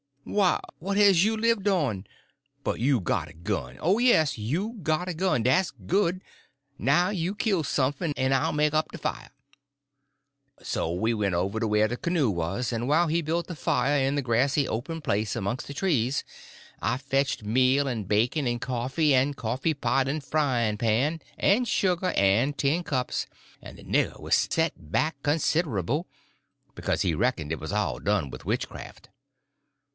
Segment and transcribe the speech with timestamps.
[0.25, 2.07] W'y, what has you lived on?
[2.63, 3.77] But you got a gun.
[3.81, 5.43] Oh, yes, you got a gun.
[5.43, 6.23] Dat's good.
[6.79, 9.31] Now you kill sumfn en I'll make up de fire."
[10.63, 13.97] So we went over to where the canoe was, and while he built a fire
[13.99, 16.23] in a grassy open place amongst the trees,
[16.81, 22.13] I fetched meal and bacon and coffee, and coffee pot and frying pan, and sugar
[22.15, 23.27] and tin cups,
[23.61, 26.07] and the nigger was set back considerable,
[26.73, 29.09] because he reckoned it was all done with witchcraft.